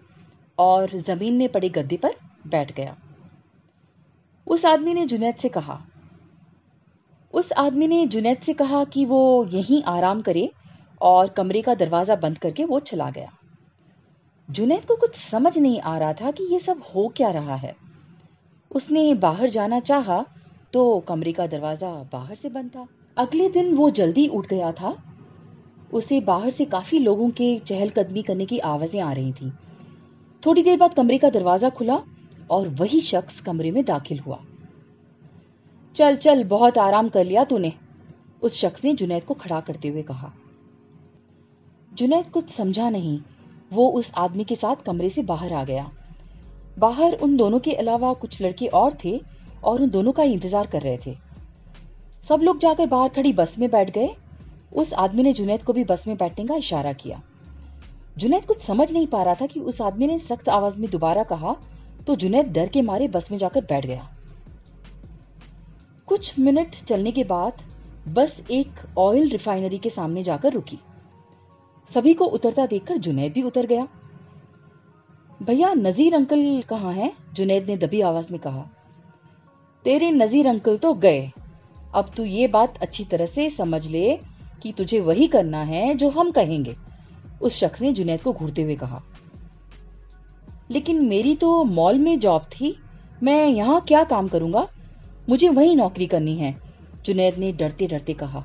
और 0.58 0.96
ज़मीन 0.98 1.34
में 1.34 1.48
पड़े 1.48 1.68
गद्दे 1.68 1.96
पर 1.96 2.14
बैठ 2.46 2.72
गया। 2.72 2.96
उस 4.46 4.64
आदमी 4.66 4.94
ने 4.94 5.06
जुनेद 5.06 5.34
से 5.34 5.48
कहा, 5.48 5.80
उस 7.34 7.52
आदमी 7.54 7.86
ने 7.86 8.06
जुनेद 8.06 8.38
से 8.38 8.52
कहा 8.54 8.84
कि 8.84 9.04
वो 9.04 9.46
यहीं 9.46 9.82
आराम 9.88 10.22
करे 10.22 10.48
और 11.00 11.28
कमरे 11.28 11.60
का 11.62 11.74
दरवाज़ा 11.74 12.16
बंद 12.16 12.38
करके 12.38 12.64
वो 12.64 12.78
चला 12.82 13.10
गया। 13.10 13.30
जुनेद 14.48 14.84
को 14.84 14.96
कुछ 14.96 15.14
समझ 15.16 15.56
नहीं 15.58 15.80
आ 15.80 15.96
रहा 15.98 16.12
था 16.12 16.30
कि 16.30 16.44
ये 16.52 16.58
सब 16.58 16.82
हो 16.94 17.06
क्या 17.16 17.30
रहा 17.30 17.54
है। 17.56 17.74
उसने 18.70 19.12
बाहर 19.16 19.48
जाना 19.50 19.80
चाहा 19.82 20.24
तो 20.72 20.98
कमरे 21.00 21.32
का 21.32 21.46
दरवाज़ा 21.48 21.92
बाहर 22.12 22.34
से 22.34 22.48
बंद 22.48 22.70
था। 22.70 22.86
अगले 23.16 23.48
दिन 23.48 23.74
वो 23.74 23.90
जल्दी 23.90 24.26
उठ 24.28 24.46
गया 24.46 24.72
था। 24.72 24.96
उसे 25.92 26.20
बाहर 26.20 26.50
से 26.50 26.64
काफ़ी 26.64 26.98
लोगों 26.98 27.30
के 27.30 27.58
चहलकदमी 27.58 28.22
करने 28.22 28.46
की 28.46 28.58
आवाज़ें 28.58 29.00
आ 29.00 29.12
रही 29.12 29.32
थी। 29.32 29.50
थोड़ी 30.42 30.62
देर 30.62 30.78
बाद 30.78 30.94
कमरे 30.94 31.18
का 31.18 31.30
दरवाज़ा 31.30 31.70
खुला 31.70 32.02
और 32.50 32.68
वही 32.68 33.00
शख्स 33.00 33.40
कमरे 33.40 33.70
में 33.70 33.84
दाखिल 33.84 34.18
हुआ। 34.18 34.38
चल 35.96 36.16
चल, 36.16 36.44
बहुत 36.44 36.78
आराम 36.78 37.08
कर 37.08 37.24
लिया 37.24 37.44
तूने, 37.44 37.72
उस 38.42 38.60
शख्स 38.60 38.84
ने 38.84 38.94
जुनैद 38.94 39.24
को 39.24 39.34
खड़ा 39.34 39.60
करते 39.60 39.88
हुए 39.88 40.02
कहा। 40.02 40.32
जुनैद 41.92 42.30
कुछ 42.30 42.48
समझा 42.48 42.90
नहीं, 42.90 43.18
वो 43.72 43.88
उस 43.90 44.12
आदमी 44.16 44.44
के 44.44 44.56
साथ 44.56 44.76
कमरे 44.76 45.10
से 45.10 45.22
बाहर 45.22 45.52
आ 45.52 45.64
गया। 45.64 45.90
बाहर 46.78 47.14
उन 47.14 47.36
दोनों 47.36 47.58
के 47.58 47.72
अलावा 47.72 48.12
कुछ 48.12 48.42
लड़के 48.42 48.66
और 48.66 48.96
थे 49.04 49.20
और 49.64 49.82
उन 49.82 49.90
दोनों 49.90 50.12
का 50.12 50.22
इंतज़ार 50.22 50.66
कर 50.66 50.82
रहे 50.82 50.98
थे। 51.06 51.16
सब 52.30 52.40
लोग 52.40 52.58
जाकर 52.58 52.86
बाहर 52.86 53.08
खड़ी 53.08 53.32
बस 53.32 53.58
में 53.58 53.70
बैठ 53.70 53.90
गए। 53.90 54.08
उस 54.72 54.92
आदमी 54.94 55.22
ने 55.22 55.32
जुनैद 55.32 55.62
को 55.62 55.72
भी 55.72 55.84
बस 55.84 56.06
में 56.08 56.16
बैठने 56.16 56.46
का 56.46 56.54
इशारा 56.54 56.92
किया। 56.92 57.22
जुनैद 58.18 58.44
कुछ 58.44 58.60
समझ 58.60 58.92
नहीं 58.92 59.06
पा 59.06 59.22
रहा 59.22 59.34
था 59.34 59.46
कि 59.46 59.60
उस 59.60 59.80
आदमी 59.80 60.06
ने 60.06 60.18
सख्त 60.18 60.48
आवाज़ 60.48 60.76
में 60.76 60.90
दोबारा 60.90 61.22
कहा 61.22 61.54
तो 62.06 62.14
जुनैद 62.16 62.52
डर 62.52 62.68
के 62.68 62.82
मारे 62.82 63.08
बस 63.08 63.30
में 63.30 63.38
जाकर 63.38 63.60
बैठ 63.60 63.86
गया। 63.86 64.08
कुछ 66.06 66.38
मिनट 66.38 66.76
चलने 66.84 67.12
के 67.12 67.24
बाद 67.24 67.62
बस 68.08 68.40
एक 68.50 68.98
ऑयल 68.98 69.28
रिफाइनरी 69.28 69.78
के 69.78 69.90
सामने 69.90 70.22
जाकर 70.22 70.52
रुकी। 70.52 70.78
सभी 71.90 72.14
को 72.14 72.24
उतरता 72.24 72.66
देखकर 72.66 72.96
जुनैद 72.96 73.32
भी 73.32 73.42
उतर 73.42 73.66
गया। 73.66 73.88
भैया, 75.42 75.74
नजीर 75.74 76.14
अंकल 76.14 76.62
कहाँ 76.62 76.92
हैं? 76.92 77.12
जुनैद 77.32 77.70
ने 77.70 77.76
दबी 77.76 78.00
आवाज़ 78.00 78.32
में 78.32 78.40
कहा। 78.40 78.66
तेरे 79.84 80.10
नजीर 80.10 80.48
अंकल 80.48 80.76
तो 80.76 80.94
गए। 80.94 81.30
अब 81.94 82.10
तू 82.16 82.24
ये 82.24 82.46
बात 82.48 82.78
अच्छी 82.82 83.04
तरह 83.04 83.26
से 83.26 83.48
समझ 83.50 83.86
ले 83.86 84.18
कि 84.62 84.72
तुझे 84.72 85.00
वही 85.00 85.26
करना 85.26 85.62
है 85.62 85.94
जो 85.94 86.08
हम 86.10 86.30
कहेंगे। 86.30 86.74
उस 87.42 87.56
शख्स 87.56 87.82
ने 87.82 87.92
जुनैद 87.92 88.22
को 88.22 88.32
घूरते 88.32 88.62
हुए 88.62 88.74
कहा। 88.74 89.02
लेकिन 90.70 91.04
मेरी 91.04 91.34
तो 91.36 91.64
मॉल 91.64 91.98
में 91.98 92.18
जॉब 92.18 92.42
थी, 92.42 92.76
मैं 93.22 93.46
यहाँ 93.46 93.80
क्या 93.80 94.04
काम 94.04 94.28
करूँगा? 94.28 94.66
मुझे 95.28 95.48
वही 95.48 95.74
नौकरी 95.74 96.06
करनी 96.06 96.36
है, 96.36 96.54
जुनैद 97.04 97.38
ने 97.38 97.52
डरते 97.52 97.86
डरते 97.86 98.14
कहा। 98.14 98.44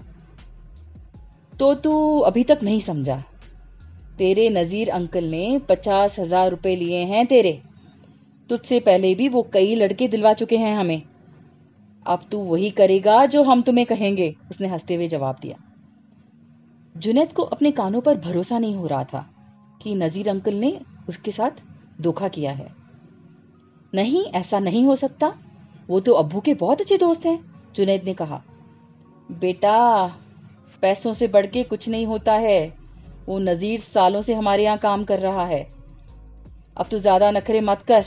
तो 1.53 1.73
तू 1.73 2.19
अभी 2.19 2.43
तक 2.43 2.59
नहीं 2.63 2.79
समझा। 2.79 3.23
तेरे 4.17 4.49
नजीर 4.49 4.89
अंकल 4.89 5.23
ने 5.23 5.59
पचास 5.59 6.19
हज़ार 6.19 6.49
रुपए 6.49 6.75
लिए 6.75 7.03
हैं 7.05 7.25
तेरे। 7.25 7.61
तुझसे 8.49 8.79
पहले 8.79 9.13
भी 9.15 9.27
वो 9.27 9.41
कई 9.53 9.75
लड़के 9.75 10.07
दिलवा 10.07 10.33
चुके 10.33 10.57
हैं 10.57 10.75
हमें। 10.77 11.01
अब 12.07 12.25
तू 12.31 12.37
वही 12.37 12.69
करेगा 12.69 13.25
जो 13.25 13.43
हम 13.43 13.61
तुम्हें 13.61 13.85
कहेंगे 13.85 14.35
उसने 14.51 14.67
हँसते 14.67 14.95
हुए 14.95 15.07
जवाब 15.07 15.37
दिया। 15.41 15.57
जुनेद 16.97 17.33
को 17.33 17.43
अपने 17.43 17.71
कानों 17.71 18.01
पर 18.01 18.17
भरोसा 18.17 18.59
नहीं 18.59 18.75
हो 18.75 18.87
रहा 18.87 19.03
था 19.03 19.29
कि 19.81 19.95
नजीर 19.95 20.29
अंकल 20.29 20.53
ने 20.53 20.81
उसके 21.09 21.31
साथ 21.31 21.51
धोखा 22.01 22.27
किया 22.27 22.51
है। 22.51 22.67
नहीं, 23.95 24.25
ऐसा 24.25 24.59
नहीं 24.59 24.85
हो 24.85 24.95
सकता। 24.95 25.33
वो 25.87 25.99
तो 25.99 26.13
अब्बू 26.13 26.39
के 26.39 26.53
बहुत 26.53 26.81
अच्छे 26.81 26.97
दोस्त 26.97 27.25
हैं, 27.25 27.71
जुनेद 27.75 28.03
ने 28.03 28.13
कहा। 28.13 28.41
बेटा, 29.31 30.07
पैसों 30.81 31.13
से 31.13 31.27
बढ़ 31.27 31.45
के 31.45 31.63
कुछ 31.63 31.89
नहीं 31.89 32.05
होता 32.05 32.33
है। 32.33 32.77
वो 33.27 33.39
नजीर 33.39 33.79
सालों 33.79 34.21
से 34.21 34.33
हमारे 34.33 34.63
यहाँ 34.63 34.77
काम 34.77 35.03
कर 35.03 35.19
रहा 35.19 35.45
है। 35.45 35.67
अब 36.77 36.85
तू 36.91 36.97
ज़्यादा 36.97 37.31
नखरे 37.31 37.61
मत 37.61 37.81
कर। 37.81 38.05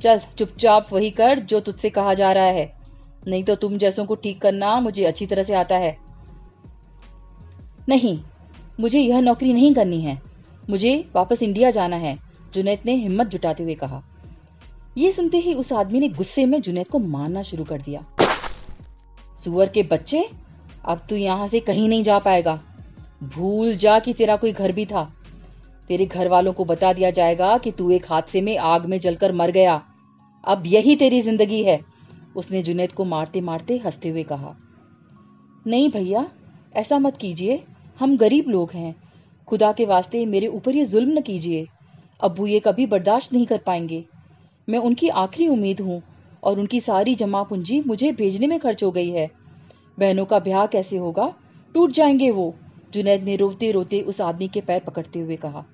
चल, 0.00 0.18
चुपचाप 0.38 0.92
वही 0.92 1.10
कर 1.10 1.38
जो 1.38 1.60
तुझसे 1.60 1.90
कहा 1.90 2.14
जा 2.14 2.32
रहा 2.32 2.44
है। 2.44 2.81
नहीं 3.28 3.42
तो 3.44 3.54
तुम 3.54 3.76
जैसों 3.76 4.04
को 4.04 4.14
ठीक 4.14 4.40
करना 4.40 4.78
मुझे 4.80 5.04
अच्छी 5.04 5.26
तरह 5.26 5.42
से 5.42 5.54
आता 5.54 5.76
है। 5.76 5.96
नहीं, 7.88 8.18
मुझे 8.80 9.00
यह 9.00 9.20
नौकरी 9.20 9.52
नहीं 9.52 9.74
करनी 9.74 10.00
है। 10.00 10.20
मुझे 10.70 11.04
वापस 11.14 11.42
इंडिया 11.42 11.70
जाना 11.70 11.96
है, 11.96 12.18
जुनैद 12.54 12.78
ने 12.86 12.94
हिम्मत 12.94 13.26
जुटाते 13.26 13.62
हुए 13.62 13.74
कहा। 13.74 14.02
यह 14.98 15.10
सुनते 15.10 15.38
ही 15.38 15.54
उस 15.54 15.72
आदमी 15.72 16.00
ने 16.00 16.08
गुस्से 16.08 16.46
में 16.46 16.60
जुनैद 16.60 16.88
को 16.88 16.98
मारना 16.98 17.42
शुरू 17.42 17.64
कर 17.64 17.82
दिया। 17.82 18.04
सुअर 19.44 19.68
के 19.68 19.82
बच्चे, 19.82 20.28
अब 20.84 21.06
तू 21.10 21.16
यहाँ 21.16 21.46
से 21.46 21.60
कहीं 21.60 21.88
नहीं 21.88 22.02
जा 22.02 22.18
पाएगा। 22.18 22.60
भूल 23.22 23.76
जा 23.76 23.98
कि 23.98 24.12
तेरा 24.12 24.36
कोई 24.36 24.52
घर 24.52 24.72
भी 24.72 24.86
था। 24.86 25.02
तेरे 25.88 26.06
घर 26.06 26.28
वालों 26.28 26.52
को 26.52 26.64
बता 26.64 26.92
दिया 26.92 27.10
जाएगा 27.10 27.56
कि 27.58 27.70
तू 27.70 27.90
एक 27.90 28.06
हादसे 28.10 28.40
में 28.40 28.56
आग 28.58 28.86
में 28.86 28.98
जलकर 29.00 29.32
मर 29.32 29.50
गया। 29.50 29.82
अब 30.44 30.62
यही 30.66 30.96
तेरी 30.96 31.20
ज़िंदगी 31.20 31.62
है। 31.62 31.80
उसने 32.36 32.62
जुनैद 32.62 32.92
को 32.92 33.04
मारते 33.04 33.40
मारते 33.40 33.78
हँसते 33.78 34.08
हुए 34.08 34.22
कहा, 34.22 34.56
नहीं 35.66 35.90
भैया, 35.90 36.30
ऐसा 36.74 36.98
मत 36.98 37.16
कीजिए, 37.16 37.64
हम 38.00 38.16
गरीब 38.16 38.48
लोग 38.48 38.70
हैं। 38.70 38.94
खुदा 39.48 39.72
के 39.72 39.84
वास्ते 39.84 40.26
मेरे 40.26 40.46
ऊपर 40.46 40.76
ये 40.76 40.84
जुल्म 40.84 41.18
न 41.18 41.20
कीजिए। 41.20 41.66
अबू 42.20 42.46
ये 42.46 42.60
कभी 42.60 42.86
बर्दाश्त 42.86 43.32
नहीं 43.32 43.46
कर 43.46 43.58
पाएँगे। 43.58 44.04
मैं 44.68 44.78
उनकी 44.78 45.08
आखिरी 45.08 45.48
उम्मीद 45.48 45.80
हूँ 45.80 46.02
और 46.44 46.60
उनकी 46.60 46.80
सारी 46.80 47.14
जमा 47.14 47.42
पूंजी 47.42 47.82
मुझे 47.86 48.12
भेजने 48.12 48.46
में 48.46 48.60
खर्च 48.60 48.84
हो 48.84 48.90
गई 48.90 49.10
है। 49.10 49.30
बहनों 49.98 50.24
का 50.24 50.38
ब्याह 50.38 50.66
कैसे 50.66 50.96
होगा? 50.96 51.34
टूट 51.74 51.90
जाएँगे 51.90 52.30
वो, 52.30 52.54
जुनैद 52.92 53.22
ने 53.22 53.36
रोते 53.36 53.70
रोते 53.70 54.00
उस 54.00 54.20
आदमी 54.20 54.48
के 54.48 54.60
पैर 54.60 54.80
पकड़ते 54.80 55.20
हुए 55.20 55.36
कहा। 55.36 55.64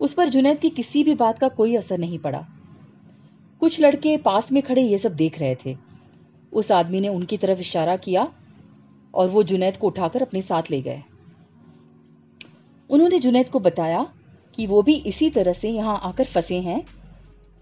उस 0.00 0.14
पर 0.14 0.28
जुनैद 0.28 0.58
की 0.58 0.70
किसी 0.70 1.04
भी 1.04 1.14
बात 1.14 1.38
का 1.38 1.48
कोई 1.48 1.76
असर 1.76 1.98
नहीं 1.98 2.18
पड़ा। 2.18 2.46
कुछ 3.60 3.80
लड़के 3.80 4.16
पास 4.16 4.52
में 4.52 4.62
खड़े 4.62 4.82
ये 4.82 4.98
सब 4.98 5.14
देख 5.14 5.38
रहे 5.38 5.56
थे। 5.66 5.76
उस 6.52 6.72
आदमी 6.72 7.00
ने 7.00 7.08
उनकी 7.08 7.36
तरफ़ 7.36 7.60
इशारा 7.60 7.96
किया 7.96 8.32
और 9.14 9.28
वो 9.28 9.42
जुनैद 9.42 9.76
को 9.76 9.86
उठाकर 9.86 10.22
अपने 10.22 10.40
साथ 10.42 10.70
ले 10.70 10.82
गए। 10.82 11.02
उन्होंने 12.90 13.18
जुनैद 13.18 13.48
को 13.48 13.60
बताया 13.60 14.06
कि 14.54 14.66
वो 14.66 14.82
भी 14.82 14.94
इसी 14.94 15.30
तरह 15.30 15.52
से 15.52 15.70
यहाँ 15.70 16.00
आकर 16.02 16.24
फंसे 16.24 16.60
हैं 16.60 16.82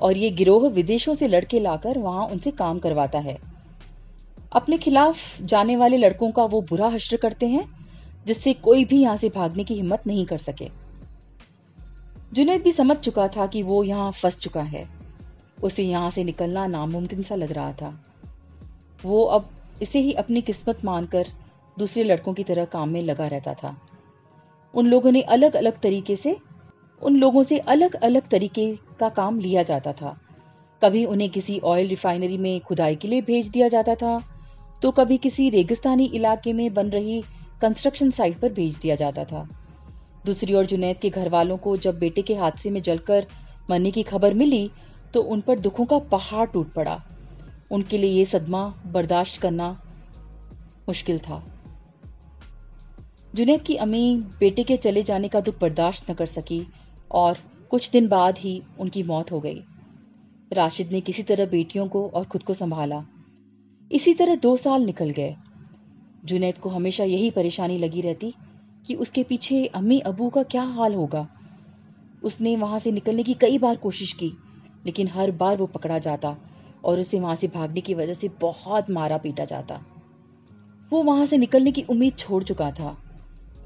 और 0.00 0.16
ये 0.16 0.30
गिरोह 0.30 0.68
विदेशों 0.68 1.14
से 1.14 1.28
लड़के 1.28 1.60
लाकर 1.60 1.98
वहाँ 1.98 2.26
उनसे 2.26 2.50
काम 2.50 2.78
करवाता 2.78 3.18
है। 3.18 3.38
अपने 4.52 4.78
खिलाफ 4.78 5.42
जाने 5.42 5.76
वाले 5.76 5.96
लड़कों 5.96 6.30
का 6.30 6.44
वो 6.44 6.60
बुरा 6.62 6.88
हश्र 6.88 7.16
करते 7.16 7.46
हैं, 7.46 7.64
जिससे 8.26 8.52
कोई 8.52 8.84
भी 8.84 9.00
यहाँ 9.00 9.16
से 9.16 9.28
भागने 9.28 9.64
की 9.64 9.74
हिम्मत 9.74 10.06
नहीं 10.06 10.26
कर 10.26 10.38
सके। 10.38 10.68
जुनैद 12.32 12.62
भी 12.62 12.72
समझ 12.72 12.96
चुका 12.96 13.28
था 13.28 13.46
कि 13.46 13.62
वो 13.62 13.84
यहाँ 13.84 14.10
फंस 14.12 14.38
चुका 14.38 14.62
है। 14.62 14.97
उसे 15.62 15.82
यहाँ 15.82 16.10
से 16.10 16.24
निकलना 16.24 16.66
नामुमकिन 16.66 17.22
सा 17.22 17.34
लग 17.34 17.52
रहा 17.52 17.72
था। 17.72 17.98
वो 19.00 19.22
अब 19.24 19.48
इसे 19.82 19.98
ही 19.98 20.12
अपनी 20.14 20.40
किस्मत 20.42 20.84
मानकर 20.84 21.26
दूसरे 21.76 22.04
लड़कों 22.04 22.34
की 22.34 22.44
तरह 22.44 22.64
काम 22.66 22.88
में 22.88 23.02
लगा 23.02 23.26
रहता 23.26 23.54
था। 23.54 23.76
उन 24.74 24.86
लोगों 24.86 25.12
ने 25.12 25.20
अलग 25.22 25.56
अलग 25.56 25.80
तरीके 25.80 26.16
से, 26.16 26.36
उन 27.02 27.16
लोगों 27.16 27.42
से 27.42 27.58
अलग 27.58 27.94
अलग 27.96 28.28
तरीके 28.28 28.74
का 29.00 29.08
काम 29.10 29.38
लिया 29.40 29.62
जाता 29.62 29.92
था। 29.92 30.16
कभी 30.82 31.04
उन्हें 31.04 31.28
किसी 31.30 31.58
ऑयल 31.58 31.88
रिफाइनरी 31.88 32.38
में 32.38 32.60
खुदाई 32.60 32.96
के 32.96 33.08
लिए 33.08 33.20
भेज 33.20 33.48
दिया 33.48 33.68
जाता 33.68 33.94
था 33.94 34.18
तो 34.82 34.90
कभी 34.90 35.16
किसी 35.18 35.48
रेगिस्तानी 35.50 36.04
इलाके 36.14 36.52
में 36.52 36.72
बन 36.74 36.90
रही 36.90 37.22
कंस्ट्रक्शन 37.60 38.10
साइट 38.10 38.38
पर 38.40 38.52
भेज 38.52 38.76
दिया 38.76 38.94
जाता 38.94 39.24
था। 39.24 39.48
दूसरी 40.26 40.54
ओर 40.54 40.66
जुनैद 40.66 40.96
के 40.96 41.10
घर 41.10 41.28
वालों 41.28 41.56
को 41.56 41.76
जब 41.76 41.98
बेटे 41.98 42.22
के 42.22 42.34
हादसे 42.34 42.70
में 42.70 42.80
जलकर 42.82 43.26
मरने 43.70 43.90
की 43.90 44.02
खबर 44.02 44.34
मिली 44.34 44.70
तो 45.14 45.22
उन 45.22 45.40
पर 45.40 45.58
दुखों 45.58 45.84
का 45.84 45.98
पहाड़ 45.98 46.46
टूट 46.48 46.72
पड़ा। 46.72 47.02
उनके 47.70 47.98
लिए 47.98 48.10
ये 48.10 48.24
सदमा 48.24 48.74
बर्दाश्त 48.86 49.40
करना 49.40 49.70
मुश्किल 50.88 51.18
था। 51.18 51.44
जुनेद 53.34 53.62
की 53.62 53.74
अम्मी 53.74 54.16
बेटे 54.16 54.64
के 54.64 54.76
चले 54.76 55.02
जाने 55.02 55.28
का 55.28 55.40
दुख 55.40 55.60
बर्दाश्त 55.60 56.10
न 56.10 56.14
कर 56.14 56.26
सकी 56.26 56.66
और 57.10 57.38
कुछ 57.70 57.90
दिन 57.90 58.08
बाद 58.08 58.38
ही 58.38 58.62
उनकी 58.78 59.02
मौत 59.02 59.32
हो 59.32 59.40
गई। 59.40 59.62
राशिद 60.52 60.92
ने 60.92 61.00
किसी 61.00 61.22
तरह 61.22 61.46
बेटियों 61.46 61.88
को 61.88 62.08
और 62.08 62.24
खुद 62.24 62.42
को 62.42 62.54
संभाला। 62.54 63.04
इसी 63.92 64.14
तरह 64.14 64.34
दो 64.34 64.56
साल 64.56 64.82
निकल 64.82 65.10
गए। 65.10 65.36
जुनेद 66.24 66.58
को 66.58 66.68
हमेशा 66.68 67.04
यही 67.04 67.30
परेशानी 67.30 67.78
लगी 67.78 68.00
रहती 68.00 68.34
कि 68.86 68.94
उसके 68.94 69.22
पीछे 69.22 69.66
अम्मी 69.66 69.98
अबू 70.00 70.28
का 70.28 70.42
क्या 70.42 70.62
हाल 70.62 70.94
होगा। 70.94 71.28
उसने 72.22 72.56
वहाँ 72.56 72.78
से 72.78 72.92
निकलने 72.92 73.22
की 73.22 73.34
कई 73.34 73.58
बार 73.58 73.76
कोशिश 73.76 74.12
की 74.12 74.32
लेकिन 74.88 75.08
हर 75.08 75.30
बार 75.36 75.56
वो 75.56 75.66
पकड़ा 75.68 75.98
जाता 76.00 76.36
और 76.84 77.00
उसे 77.00 77.20
वहाँ 77.20 77.34
से 77.36 77.48
भागने 77.50 77.80
की 77.80 77.94
वजह 77.94 78.14
से 78.14 78.28
बहुत 78.40 78.90
मारा 78.90 79.16
पीटा 79.18 79.44
जाता। 79.46 79.80
वो 80.92 81.02
वहाँ 81.02 81.26
से 81.26 81.36
निकलने 81.38 81.72
की 81.72 81.82
उम्मीद 81.90 82.16
छोड़ 82.18 82.42
चुका 82.44 82.70
था। 82.72 82.96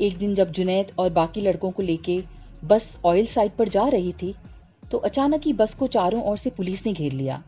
एक 0.00 0.16
दिन 0.18 0.34
जब 0.34 0.50
जुनैद 0.50 0.92
और 0.98 1.10
बाकी 1.12 1.40
लड़कों 1.40 1.70
को 1.70 1.82
लेके 1.82 2.22
बस 2.64 2.98
ऑयल 3.04 3.26
साइट 3.26 3.52
पर 3.52 3.68
जा 3.68 3.86
रही 3.88 4.12
थी 4.12 4.34
तो 4.82 4.98
अचानक 5.00 5.42
ही 5.44 5.52
बस 5.52 5.74
को 5.74 5.86
चारों 5.88 6.22
ओर 6.22 6.36
से 6.36 6.50
पुलिस 6.50 6.84
ने 6.86 6.92
घेर 6.92 7.12
लिया। 7.12 7.42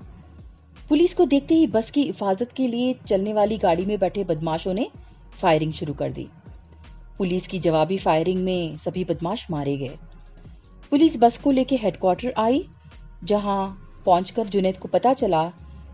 पुलिस 0.88 1.14
को 1.14 1.24
देखते 1.24 1.54
ही 1.54 1.66
बस 1.66 1.90
की 1.90 2.02
हिफाजत 2.02 2.52
के 2.52 2.66
लिए 2.66 2.94
चलने 3.06 3.32
वाली 3.32 3.58
गाड़ी 3.58 3.84
में 3.86 3.98
बैठे 3.98 4.24
बदमाशों 4.24 4.74
ने 4.74 4.88
फायरिंग 5.40 5.72
शुरू 5.72 5.94
कर 5.94 6.12
दी। 6.12 6.26
पुलिस 7.18 7.46
की 7.46 7.58
जवाबी 7.58 7.98
फायरिंग 7.98 8.42
में 8.44 8.76
सभी 8.76 9.04
बदमाश 9.04 9.46
मारे 9.50 9.76
गए। 9.76 9.96
पुलिस 10.90 11.16
बस 11.16 11.38
को 11.38 11.50
लेकर 11.50 11.76
हेडक्वार्टर 11.76 12.34
आई 12.38 12.64
जहाँ 13.24 13.58
पहुंचकर 14.06 14.46
जुनेद 14.46 14.76
को 14.76 14.88
पता 14.88 15.12
चला 15.12 15.44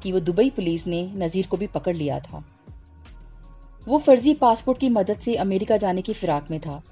कि 0.03 0.13
वो 0.13 0.21
दुबई 0.21 0.51
पुलिस 0.51 0.87
ने 0.87 1.03
नजीर 1.17 1.47
को 1.47 1.57
भी 1.57 1.67
पकड़ 1.67 1.95
लिया 1.97 2.21
था। 2.21 2.45
वो 3.89 3.99
फर्जी 3.99 4.35
पासपोर्ट 4.35 4.79
की 4.79 4.89
मदद 4.89 5.19
से 5.19 5.35
अमेरिका 5.35 5.77
जाने 5.77 6.03
की 6.03 6.13
फिराक 6.13 6.51
में 6.51 6.61
था। 6.61 6.83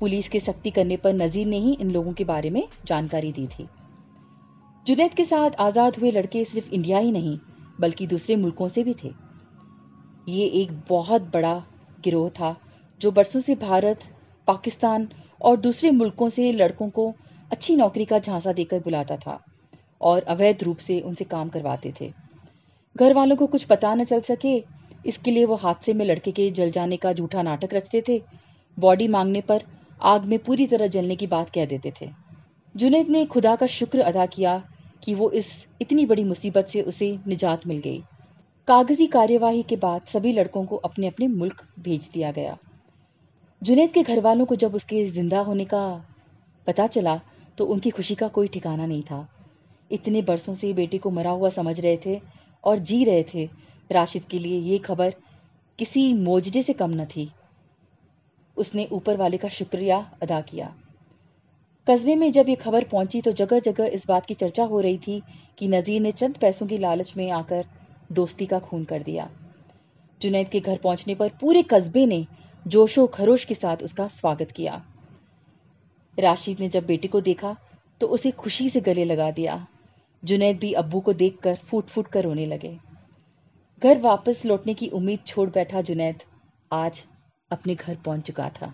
पुलिस 0.00 0.28
के 0.28 0.40
सख्ती 0.40 0.70
करने 0.70 0.96
पर 0.96 1.12
नजीर 1.12 1.46
ने 1.46 1.58
ही 1.58 1.72
इन 1.72 1.90
लोगों 1.90 2.12
के 2.12 2.24
बारे 2.24 2.50
में 2.50 2.68
जानकारी 2.86 3.32
दी 3.32 3.46
थी। 3.46 3.66
जुनेद 4.86 5.14
के 5.14 5.24
साथ 5.24 5.50
आज़ाद 5.50 5.96
हुए 5.96 6.10
लड़के 6.10 6.44
सिर्फ़ 6.44 6.70
इंडिया 6.70 6.98
ही 6.98 7.12
नहीं, 7.12 7.38
बल्कि 7.80 8.06
दूसरे 8.06 8.36
मुल्कों 8.36 8.68
से 8.68 8.84
भी 8.84 8.94
थे। 9.04 9.12
ये 10.28 10.46
एक 10.46 10.72
बहुत 10.88 11.22
बड़ा 11.22 11.64
गिरोह 12.04 12.28
था, 12.28 12.56
जो 13.00 13.10
बरसों 13.10 13.40
से 13.40 13.54
भारत, 13.54 14.04
पाकिस्तान 14.46 15.08
और 15.40 15.56
दूसरे 15.56 15.90
मुल्कों 15.90 16.28
से 16.28 16.52
लड़कों 16.52 16.88
को 16.90 17.14
अच्छी 17.50 17.76
नौकरी 17.76 18.04
का 18.04 18.18
झांसा 18.18 18.52
देकर 18.52 18.78
बुलाता 18.78 19.16
था 19.16 19.38
और 20.00 20.22
अवैध 20.28 20.62
रूप 20.62 20.78
से 20.78 21.00
उनसे 21.00 21.24
काम 21.24 21.48
करवाते 21.48 21.92
थे। 22.00 22.12
घर 22.96 23.14
वालों 23.14 23.36
को 23.36 23.46
कुछ 23.46 23.64
पता 23.64 23.94
न 23.94 24.04
चल 24.04 24.20
सके, 24.20 24.56
इसके 25.06 25.30
लिए 25.30 25.44
वो 25.44 25.54
हादसे 25.56 25.92
में 25.94 26.04
लड़के 26.06 26.32
के 26.32 26.50
जल 26.50 26.70
जाने 26.70 26.96
का 26.96 27.12
झूठा 27.12 27.42
नाटक 27.42 27.74
रचते 27.74 28.02
थे। 28.08 28.20
बॉडी 28.78 29.08
मांगने 29.08 29.40
पर 29.40 29.62
आग 30.04 30.24
में 30.24 30.38
पूरी 30.38 30.66
तरह 30.66 30.86
जलने 30.86 31.16
की 31.16 31.26
बात 31.26 31.50
कह 31.50 31.66
देते 31.66 31.92
थे। 32.00 32.10
जुनेद 32.74 33.08
ने 33.08 33.24
खुदा 33.26 33.54
का 33.56 33.66
शुक्र 33.66 34.00
अदा 34.00 34.26
किया 34.26 34.62
कि 35.04 35.14
वो 35.14 35.30
इस 35.30 35.66
इतनी 35.80 36.06
बड़ी 36.06 36.24
मुसीबत 36.24 36.66
से 36.66 36.82
उसे 36.82 37.18
निजात 37.26 37.66
मिल 37.66 37.78
गई। 37.78 38.02
कागज़ी 38.68 39.06
कार्यवाही 39.06 39.62
के 39.62 39.76
बाद 39.76 40.02
सभी 40.04 40.32
लड़कों 40.32 40.64
को 40.66 40.76
अपने 40.76 41.06
अपने 41.06 41.28
मुल्क 41.28 41.62
भेज 41.78 42.10
दिया 42.14 42.30
गया। 42.32 42.56
जुनेद 43.62 43.90
के 43.90 44.02
घर 44.02 44.20
वालों 44.20 44.46
को 44.46 44.54
जब 44.54 44.74
उसके 44.74 45.04
ज़िंदा 45.06 45.40
होने 45.40 45.64
का 45.64 45.82
पता 46.66 46.86
चला 46.86 47.20
तो 47.58 47.64
उनकी 47.64 47.90
खुशी 47.90 48.14
का 48.14 48.28
कोई 48.28 48.48
ठिकाना 48.48 48.86
नहीं 48.86 49.02
था। 49.02 49.26
इतने 49.90 50.22
बरसों 50.22 50.54
से 50.54 50.72
बेटे 50.72 50.98
को 50.98 51.10
मरा 51.10 51.30
हुआ 51.30 51.48
समझ 51.48 51.78
रहे 51.80 51.96
थे 52.06 52.20
और 52.64 52.78
जी 52.78 53.04
रहे 53.04 53.24
थे। 53.34 53.48
राशिद 53.90 54.24
के 54.24 54.38
लिए 54.38 54.58
ये 54.60 54.78
खबर 54.78 55.14
किसी 55.78 56.12
मोजडे 56.14 56.62
से 56.62 56.72
कम 56.72 56.90
न 56.90 57.04
थी। 57.06 57.28
उसने 58.56 58.88
ऊपर 58.92 59.16
वाले 59.16 59.36
का 59.36 59.48
शुक्रिया 59.48 59.98
अदा 60.22 60.40
किया। 60.40 60.74
कस्बे 61.86 62.14
में 62.16 62.30
जब 62.32 62.48
ये 62.48 62.54
खबर 62.54 62.84
पहुँची 62.84 63.20
तो 63.20 63.32
जगह 63.32 63.58
जगह 63.58 63.86
इस 63.86 64.06
बात 64.06 64.26
की 64.26 64.34
चर्चा 64.34 64.64
हो 64.64 64.80
रही 64.80 64.98
थी 64.98 65.22
कि 65.58 65.68
नजीर 65.68 66.00
ने 66.00 66.12
चंद 66.12 66.36
पैसों 66.36 66.66
की 66.66 66.78
लालच 66.78 67.16
में 67.16 67.30
आकर 67.30 67.64
दोस्ती 68.12 68.46
का 68.46 68.58
खून 68.58 68.84
कर 68.84 69.02
दिया। 69.02 69.28
जुनैद 70.20 70.48
के 70.48 70.60
घर 70.60 70.76
पहुँचने 70.76 71.14
पर 71.14 71.32
पूरे 71.40 71.62
कस्बे 71.62 72.06
ने 72.06 72.26
जोशो 72.66 73.06
खरोश 73.06 73.44
के 73.44 73.54
साथ 73.54 73.82
उसका 73.82 74.08
स्वागत 74.08 74.50
किया। 74.50 74.82
राशिद 76.18 76.60
ने 76.60 76.68
जब 76.68 76.86
बेटे 76.86 77.08
को 77.08 77.20
देखा 77.20 77.56
तो 78.00 78.06
उसे 78.06 78.30
खुशी 78.30 78.68
से 78.70 78.80
गले 78.80 79.04
लगा 79.04 79.30
दिया। 79.30 79.66
जुनैद 80.24 80.58
भी 80.58 80.72
अब्बू 80.72 81.00
को 81.00 81.12
देखकर 81.12 81.54
फूट 81.54 81.86
फूट 81.86 82.08
कर 82.08 82.24
रोने 82.24 82.46
लगे। 82.46 82.78
घर 83.82 83.98
वापस 83.98 84.44
लौटने 84.44 84.74
की 84.74 84.88
उम्मीद 84.88 85.20
छोड़ 85.26 85.48
बैठा 85.50 85.80
जुनैद 85.80 86.22
आज 86.72 87.04
अपने 87.50 87.74
घर 87.74 87.96
पहुँच 87.96 88.22
चुका 88.22 88.48
था। 88.48 88.72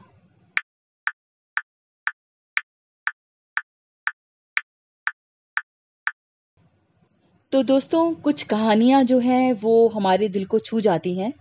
तो 7.52 7.62
दोस्तों, 7.62 8.14
कुछ 8.14 8.42
कहानियाँ 8.42 9.02
जो 9.02 9.18
हैं, 9.18 9.52
वो 9.52 9.88
हमारे 9.88 10.28
दिल 10.28 10.44
को 10.44 10.58
छू 10.58 10.80
जाती 10.80 11.14
हैं। 11.14 11.32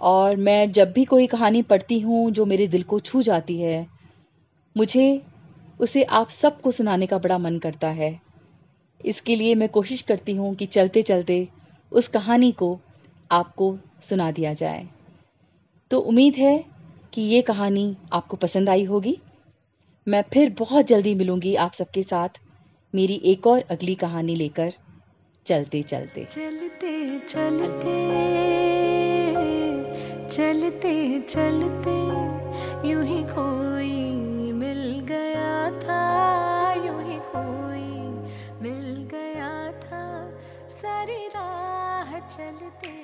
और 0.00 0.36
मैं 0.36 0.72
जब 0.72 0.92
भी 0.92 1.04
कोई 1.04 1.26
कहानी 1.26 1.62
पढ़ती 1.62 1.98
हूँ, 2.00 2.30
जो 2.30 2.44
मेरे 2.46 2.66
दिल 2.66 2.82
को 2.82 3.00
छू 3.00 3.22
जाती 3.22 3.58
है 3.60 3.99
मुझे 4.76 5.22
उसे 5.80 6.02
आप 6.02 6.28
सबको 6.28 6.70
सुनाने 6.70 7.06
का 7.06 7.18
बड़ा 7.18 7.38
मन 7.38 7.58
करता 7.58 7.88
है। 7.88 8.20
इसके 9.04 9.36
लिए 9.36 9.54
मैं 9.54 9.68
कोशिश 9.68 10.02
करती 10.02 10.34
हूँ 10.34 10.54
कि 10.54 10.66
चलते 10.66 11.02
चलते 11.02 11.48
उस 11.92 12.08
कहानी 12.08 12.52
को 12.52 12.80
आपको 13.30 13.78
सुना 14.08 14.30
दिया 14.30 14.52
जाए। 14.52 14.88
तो 15.90 15.98
उम्मीद 15.98 16.34
है 16.34 16.64
कि 17.12 17.22
ये 17.22 17.42
कहानी 17.42 17.96
आपको 18.12 18.36
पसंद 18.36 18.68
आई 18.68 18.84
होगी। 18.84 19.18
मैं 20.08 20.24
फिर 20.32 20.54
बहुत 20.58 20.86
जल्दी 20.86 21.14
मिलूँगी 21.14 21.54
आप 21.54 21.72
सबके 21.72 22.02
साथ 22.02 22.28
मेरी 22.94 23.20
एक 23.24 23.46
और 23.46 23.60
अगली 23.70 23.94
कहानी 23.94 24.34
लेकर। 24.34 24.72
चलते 25.46 25.82
चलते 25.82 26.24
चलते 26.24 27.18
चलते 27.18 27.98
चलते 30.28 31.20
चलते 31.20 31.98
यूँ 32.88 33.04
ही 33.04 33.22
खो 33.24 33.79
चलते 42.30 42.99